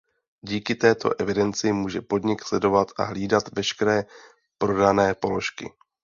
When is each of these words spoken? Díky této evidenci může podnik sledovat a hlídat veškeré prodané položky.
Díky 0.41 0.75
této 0.75 1.19
evidenci 1.21 1.71
může 1.73 2.01
podnik 2.01 2.41
sledovat 2.45 2.87
a 2.97 3.03
hlídat 3.03 3.43
veškeré 3.55 4.03
prodané 4.57 5.15
položky. 5.15 5.69